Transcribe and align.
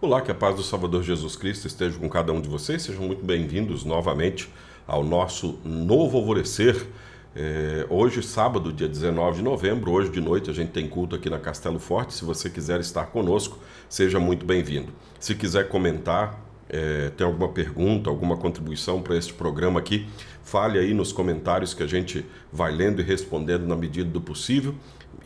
Olá, 0.00 0.20
que 0.20 0.30
a 0.30 0.34
paz 0.34 0.54
do 0.54 0.62
Salvador 0.62 1.02
Jesus 1.02 1.34
Cristo 1.34 1.66
esteja 1.66 1.98
com 1.98 2.08
cada 2.08 2.32
um 2.32 2.40
de 2.40 2.48
vocês. 2.48 2.82
Sejam 2.82 3.02
muito 3.02 3.24
bem-vindos 3.24 3.84
novamente 3.84 4.48
ao 4.86 5.02
nosso 5.02 5.58
novo 5.64 6.18
alvorecer. 6.18 6.86
É, 7.34 7.84
hoje, 7.90 8.22
sábado, 8.22 8.72
dia 8.72 8.86
19 8.86 9.38
de 9.38 9.42
novembro, 9.42 9.90
hoje 9.90 10.08
de 10.08 10.20
noite, 10.20 10.50
a 10.50 10.52
gente 10.52 10.70
tem 10.70 10.88
culto 10.88 11.16
aqui 11.16 11.28
na 11.28 11.40
Castelo 11.40 11.80
Forte. 11.80 12.14
Se 12.14 12.24
você 12.24 12.48
quiser 12.48 12.78
estar 12.78 13.06
conosco, 13.06 13.58
seja 13.88 14.20
muito 14.20 14.46
bem-vindo. 14.46 14.92
Se 15.18 15.34
quiser 15.34 15.68
comentar, 15.68 16.40
é, 16.68 17.10
tem 17.16 17.26
alguma 17.26 17.48
pergunta, 17.48 18.08
alguma 18.08 18.36
contribuição 18.36 19.02
para 19.02 19.16
este 19.16 19.34
programa 19.34 19.80
aqui, 19.80 20.06
fale 20.44 20.78
aí 20.78 20.94
nos 20.94 21.10
comentários 21.10 21.74
que 21.74 21.82
a 21.82 21.88
gente 21.88 22.24
vai 22.52 22.70
lendo 22.70 23.00
e 23.00 23.04
respondendo 23.04 23.66
na 23.66 23.74
medida 23.74 24.08
do 24.08 24.20
possível. 24.20 24.76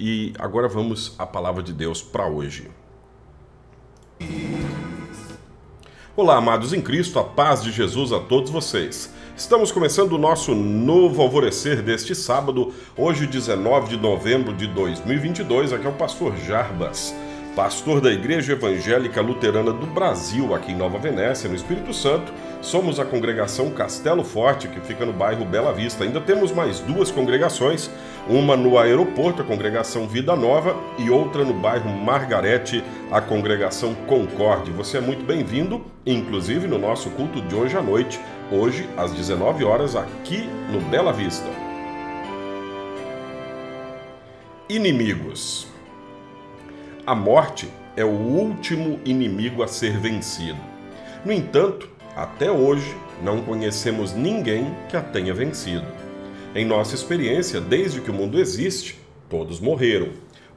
E 0.01 0.33
agora 0.39 0.67
vamos 0.67 1.15
à 1.19 1.27
palavra 1.27 1.63
de 1.63 1.75
Deus 1.75 2.01
para 2.01 2.27
hoje. 2.27 2.71
Olá, 6.15 6.37
amados 6.37 6.73
em 6.73 6.81
Cristo, 6.81 7.19
a 7.19 7.25
paz 7.25 7.63
de 7.63 7.73
Jesus 7.73 8.13
a 8.13 8.21
todos 8.21 8.51
vocês. 8.51 9.13
Estamos 9.37 9.73
começando 9.73 10.13
o 10.13 10.19
nosso 10.19 10.55
novo 10.55 11.23
alvorecer 11.23 11.83
deste 11.83 12.15
sábado, 12.15 12.73
hoje 12.97 13.27
19 13.27 13.89
de 13.89 13.97
novembro 13.97 14.53
de 14.53 14.67
2022. 14.67 15.73
Aqui 15.73 15.87
é 15.87 15.89
o 15.89 15.95
pastor 15.95 16.37
Jarbas 16.37 17.15
pastor 17.55 18.01
da 18.01 18.11
Igreja 18.11 18.53
Evangélica 18.53 19.21
Luterana 19.21 19.73
do 19.73 19.87
Brasil, 19.87 20.55
aqui 20.55 20.73
em 20.73 20.77
Nova 20.77 20.99
Venécia, 20.99 21.49
no 21.49 21.55
Espírito 21.55 21.93
Santo. 21.93 22.33
Somos 22.63 22.99
a 22.99 23.05
congregação 23.05 23.71
Castelo 23.71 24.25
Forte, 24.25 24.69
que 24.69 24.81
fica 24.81 25.05
no 25.05 25.13
bairro 25.13 25.45
Bela 25.45 25.73
Vista. 25.73 26.05
Ainda 26.05 26.21
temos 26.21 26.51
mais 26.51 26.81
duas 26.81 27.11
congregações, 27.11 27.91
uma 28.27 28.57
no 28.57 28.79
aeroporto, 28.79 29.43
a 29.43 29.45
congregação 29.45 30.07
Vida 30.07 30.35
Nova, 30.35 30.75
e 30.99 31.11
outra 31.11 31.45
no 31.45 31.53
bairro 31.53 31.91
Margarete, 31.91 32.83
a 33.11 33.21
congregação 33.21 33.95
Concorde. 34.07 34.71
Você 34.71 34.97
é 34.97 35.01
muito 35.01 35.25
bem-vindo, 35.25 35.85
inclusive 36.07 36.67
no 36.67 36.79
nosso 36.79 37.11
culto 37.11 37.43
de 37.43 37.55
hoje 37.55 37.77
à 37.77 37.83
noite, 37.83 38.19
hoje 38.51 38.89
às 38.97 39.13
19 39.13 39.63
horas, 39.65 39.95
aqui 39.95 40.49
no 40.71 40.81
Bela 40.81 41.13
Vista. 41.13 41.51
Inimigos. 44.71 45.72
A 47.05 47.17
morte 47.17 47.69
é 47.97 48.05
o 48.05 48.11
último 48.11 49.01
inimigo 49.05 49.65
a 49.65 49.67
ser 49.67 49.99
vencido. 49.99 50.61
No 51.25 51.33
entanto, 51.33 51.89
até 52.15 52.49
hoje 52.49 52.95
não 53.21 53.43
conhecemos 53.43 54.13
ninguém 54.13 54.73
que 54.89 54.97
a 54.97 55.01
tenha 55.01 55.35
vencido. 55.35 55.85
Em 56.55 56.65
nossa 56.65 56.95
experiência, 56.95 57.61
desde 57.61 58.01
que 58.01 58.13
o 58.13 58.15
mundo 58.15 58.39
existe, 58.39 59.01
todos 59.29 59.59
morreram. 59.59 60.11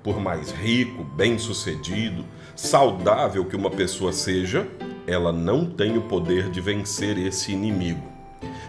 Por 0.03 0.19
mais 0.19 0.51
rico, 0.51 1.03
bem-sucedido, 1.03 2.23
saudável 2.55 3.45
que 3.45 3.55
uma 3.55 3.71
pessoa 3.71 4.13
seja, 4.13 4.67
ela 5.07 5.31
não 5.31 5.65
tem 5.65 5.97
o 5.97 6.03
poder 6.03 6.51
de 6.51 6.61
vencer 6.61 7.17
esse 7.17 7.53
inimigo. 7.53 8.03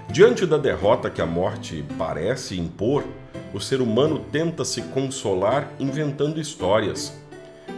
Diante 0.09 0.47
da 0.47 0.57
derrota 0.57 1.11
que 1.11 1.21
a 1.21 1.27
morte 1.27 1.85
parece 1.99 2.59
impor, 2.59 3.05
o 3.53 3.61
ser 3.61 3.83
humano 3.83 4.25
tenta 4.33 4.65
se 4.65 4.81
consolar 4.81 5.71
inventando 5.79 6.41
histórias 6.41 7.13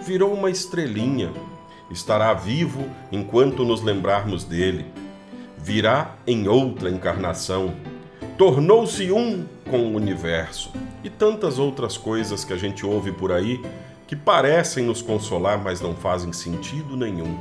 virou 0.08 0.32
uma 0.32 0.50
estrelinha. 0.50 1.30
Estará 1.90 2.32
vivo 2.32 2.88
enquanto 3.12 3.62
nos 3.62 3.82
lembrarmos 3.82 4.42
dele. 4.42 4.86
Virá 5.58 6.16
em 6.26 6.48
outra 6.48 6.88
encarnação. 6.88 7.74
Tornou-se 8.38 9.12
um 9.12 9.44
com 9.68 9.80
o 9.80 9.94
universo. 9.94 10.72
E 11.04 11.10
tantas 11.10 11.58
outras 11.58 11.98
coisas 11.98 12.42
que 12.42 12.54
a 12.54 12.56
gente 12.56 12.86
ouve 12.86 13.12
por 13.12 13.30
aí 13.30 13.60
que 14.06 14.16
parecem 14.16 14.82
nos 14.86 15.02
consolar, 15.02 15.62
mas 15.62 15.82
não 15.82 15.94
fazem 15.94 16.32
sentido 16.32 16.96
nenhum. 16.96 17.38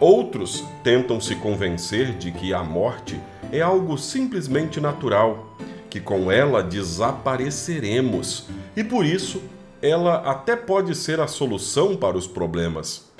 Outros 0.00 0.64
tentam 0.82 1.20
se 1.20 1.36
convencer 1.36 2.16
de 2.16 2.32
que 2.32 2.54
a 2.54 2.64
morte 2.64 3.20
é 3.52 3.60
algo 3.60 3.98
simplesmente 3.98 4.80
natural, 4.80 5.54
que 5.90 6.00
com 6.00 6.32
ela 6.32 6.62
desapareceremos 6.62 8.48
e 8.74 8.82
por 8.82 9.04
isso 9.04 9.42
ela 9.82 10.18
até 10.30 10.54
pode 10.54 10.94
ser 10.94 11.18
a 11.18 11.26
solução 11.26 11.96
para 11.96 12.16
os 12.16 12.24
problemas. 12.24 13.10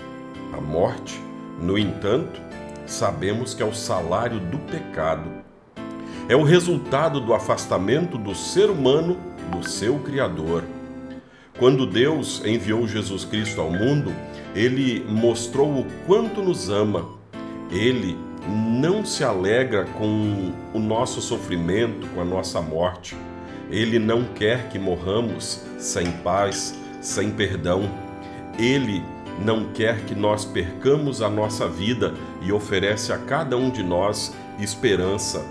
A 0.57 0.61
morte, 0.61 1.21
no 1.61 1.77
entanto, 1.77 2.41
sabemos 2.87 3.53
que 3.53 3.65
é 3.65 3.67
o 3.67 3.75
salário 3.75 4.39
do 4.39 4.59
pecado. 4.59 5.29
É 6.29 6.37
o 6.37 6.45
resultado 6.45 7.21
do 7.21 7.35
afastamento 7.35 8.17
do 8.17 8.33
ser 8.33 8.71
humano 8.71 9.19
do 9.51 9.69
seu 9.69 9.99
Criador. 9.99 10.63
Quando 11.59 11.85
Deus 11.85 12.41
enviou 12.45 12.87
Jesus 12.87 13.25
Cristo 13.25 13.61
ao 13.61 13.71
mundo, 13.71 14.15
ele 14.55 15.05
mostrou 15.09 15.81
o 15.81 15.87
quanto 16.07 16.41
nos 16.41 16.71
ama. 16.71 17.09
Ele 17.73 18.17
não 18.81 19.05
se 19.05 19.25
alegra 19.25 19.85
com 19.99 20.53
o 20.73 20.79
nosso 20.79 21.21
sofrimento, 21.21 22.07
com 22.15 22.21
a 22.21 22.25
nossa 22.25 22.63
morte 22.63 23.17
ele 23.71 23.99
não 23.99 24.25
quer 24.25 24.69
que 24.69 24.79
morramos 24.79 25.63
sem 25.79 26.11
paz, 26.11 26.75
sem 27.01 27.31
perdão. 27.31 27.91
Ele 28.59 29.03
não 29.45 29.73
quer 29.73 30.05
que 30.05 30.15
nós 30.15 30.45
percamos 30.45 31.23
a 31.23 31.31
nossa 31.31 31.67
vida 31.67 32.15
e 32.43 32.53
oferece 32.53 33.13
a 33.13 33.19
cada 33.19 33.57
um 33.57 33.71
de 33.71 33.83
nós 33.83 34.35
esperança. 34.59 35.45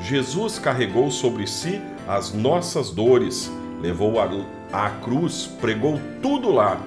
Jesus 0.00 0.58
carregou 0.58 1.10
sobre 1.10 1.46
si 1.46 1.80
as 2.06 2.32
nossas 2.32 2.90
dores, 2.90 3.50
levou 3.80 4.14
a, 4.20 4.90
cruz, 5.02 5.50
pregou 5.60 6.00
tudo 6.22 6.50
lá. 6.50 6.80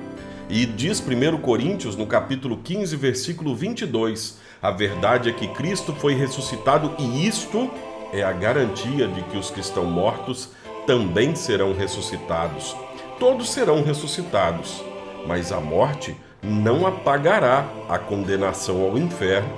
E 0.50 0.66
diz 0.66 1.00
1 1.00 1.38
Coríntios, 1.38 1.96
no 1.96 2.08
capítulo 2.08 2.58
15, 2.58 2.96
versículo 2.96 3.56
22, 3.56 4.40
a 4.62 4.72
verdade 4.72 5.30
é 5.30 5.32
que 5.32 5.48
Cristo 5.50 5.94
foi 5.94 6.16
ressuscitado 6.16 6.96
e 6.98 7.28
isto 7.28 7.70
é 8.12 8.24
a 8.24 8.32
garantia 8.32 9.08
de 9.08 9.22
que 9.24 9.38
os 9.38 9.52
que 9.52 9.60
estão 9.60 9.86
mortos 9.86 10.50
também 10.90 11.36
serão 11.36 11.72
ressuscitados. 11.72 12.76
Todos 13.20 13.52
serão 13.52 13.84
ressuscitados, 13.84 14.84
mas 15.28 15.52
a 15.52 15.60
morte 15.60 16.18
não 16.42 16.88
apagará 16.88 17.64
a 17.88 18.00
condenação 18.00 18.82
ao 18.82 18.98
inferno. 18.98 19.54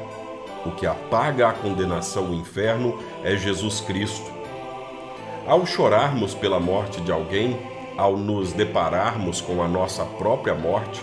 O 0.65 0.71
que 0.71 0.85
apaga 0.85 1.47
a 1.47 1.53
condenação 1.53 2.25
ao 2.25 2.33
inferno 2.33 2.99
é 3.23 3.37
Jesus 3.37 3.79
Cristo. 3.79 4.29
Ao 5.47 5.65
chorarmos 5.65 6.35
pela 6.35 6.59
morte 6.59 6.99
de 6.99 7.13
alguém, 7.13 7.57
ao 7.95 8.17
nos 8.17 8.51
depararmos 8.51 9.39
com 9.39 9.63
a 9.63 9.69
nossa 9.69 10.03
própria 10.03 10.53
morte, 10.53 11.01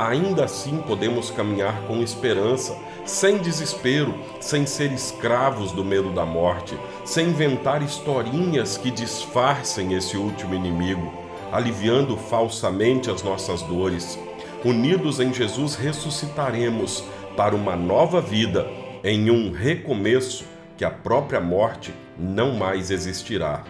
ainda 0.00 0.46
assim 0.46 0.78
podemos 0.78 1.30
caminhar 1.30 1.82
com 1.82 2.02
esperança, 2.02 2.74
sem 3.04 3.36
desespero, 3.36 4.14
sem 4.40 4.64
ser 4.64 4.90
escravos 4.92 5.72
do 5.72 5.84
medo 5.84 6.10
da 6.10 6.24
morte, 6.24 6.74
sem 7.04 7.28
inventar 7.28 7.82
historinhas 7.82 8.78
que 8.78 8.90
disfarcem 8.90 9.92
esse 9.92 10.16
último 10.16 10.54
inimigo, 10.54 11.12
aliviando 11.52 12.16
falsamente 12.16 13.10
as 13.10 13.22
nossas 13.22 13.60
dores. 13.60 14.18
Unidos 14.64 15.20
em 15.20 15.34
Jesus, 15.34 15.74
ressuscitaremos 15.74 17.04
para 17.36 17.54
uma 17.54 17.76
nova 17.76 18.22
vida, 18.22 18.66
em 19.04 19.30
um 19.30 19.52
recomeço 19.52 20.44
que 20.78 20.84
a 20.84 20.90
própria 20.90 21.40
morte 21.40 21.92
não 22.18 22.54
mais 22.54 22.90
existirá. 22.90 23.64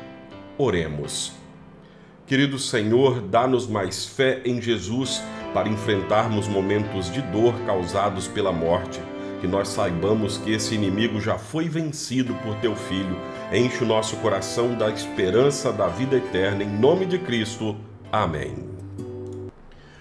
Oremos. 0.57 1.33
Querido 2.25 2.57
Senhor, 2.59 3.21
dá-nos 3.21 3.67
mais 3.67 4.07
fé 4.07 4.41
em 4.45 4.63
Jesus 4.63 5.21
para 5.53 5.69
enfrentarmos 5.69 6.47
momentos 6.49 7.11
de 7.11 7.21
dor 7.23 7.55
causados 7.67 8.29
pela 8.29 8.53
morte. 8.53 9.01
Que 9.41 9.47
nós 9.47 9.69
saibamos 9.69 10.37
que 10.39 10.53
esse 10.53 10.75
inimigo 10.75 11.21
já 11.21 11.39
foi 11.39 11.69
vencido 11.69 12.35
por 12.43 12.57
teu 12.57 12.77
Filho. 12.77 13.17
Enche 13.53 13.83
o 13.83 13.87
nosso 13.87 14.17
coração 14.17 14.75
da 14.75 14.91
esperança 14.91 15.73
da 15.73 15.89
vida 15.89 16.17
eterna, 16.17 16.63
em 16.63 16.69
nome 16.69 17.07
de 17.07 17.19
Cristo. 17.19 17.75
Amém. 18.13 18.69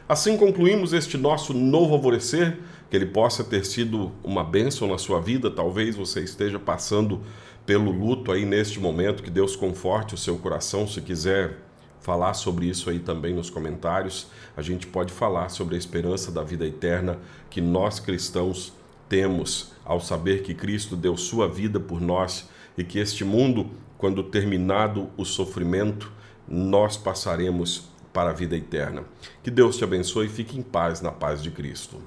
Assim 0.08 0.36
concluímos 0.36 0.92
este 0.92 1.18
nosso 1.18 1.54
novo 1.54 1.94
alvorecer. 1.94 2.58
Que 2.90 2.98
ele 2.98 3.06
possa 3.06 3.44
ter 3.44 3.64
sido 3.66 4.12
uma 4.24 4.44
bênção 4.44 4.88
na 4.88 4.98
sua 4.98 5.22
vida. 5.22 5.52
Talvez 5.52 5.96
você 5.96 6.22
esteja 6.22 6.58
passando 6.58 7.22
pelo 7.64 7.92
luto 7.92 8.32
aí 8.32 8.46
neste 8.46 8.80
momento. 8.80 9.22
Que 9.22 9.30
Deus 9.30 9.56
conforte 9.56 10.16
o 10.16 10.18
seu 10.18 10.38
coração. 10.38 10.88
Se 10.88 11.00
quiser 11.00 11.58
falar 12.02 12.34
sobre 12.34 12.66
isso 12.66 12.90
aí 12.90 13.00
também 13.00 13.34
nos 13.34 13.50
comentários. 13.50 14.28
A 14.56 14.62
gente 14.62 14.88
pode 14.88 15.12
falar 15.12 15.50
sobre 15.50 15.76
a 15.76 15.78
esperança 15.78 16.32
da 16.32 16.44
vida 16.44 16.66
eterna 16.66 17.18
que 17.50 17.62
nós 17.62 18.00
cristãos 18.00 18.74
temos 19.08 19.72
ao 19.84 20.00
saber 20.00 20.44
que 20.44 20.54
Cristo 20.54 20.96
deu 20.96 21.18
sua 21.18 21.48
vida 21.48 21.80
por 21.80 22.00
nós 22.00 22.48
e 22.78 22.84
que 22.84 23.00
este 23.00 23.26
mundo, 23.26 23.70
quando 23.98 24.24
terminado 24.24 25.10
o 25.18 25.26
sofrimento, 25.26 26.12
nós 26.48 26.96
passaremos 26.96 27.90
para 28.14 28.30
a 28.30 28.34
vida 28.34 28.56
eterna. 28.56 29.04
Que 29.44 29.52
Deus 29.52 29.78
te 29.78 29.84
abençoe 29.84 30.28
e 30.28 30.30
fique 30.30 30.58
em 30.58 30.62
paz 30.62 31.02
na 31.02 31.12
paz 31.12 31.42
de 31.42 31.52
Cristo. 31.52 32.02